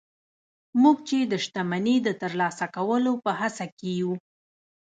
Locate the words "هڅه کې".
3.39-3.89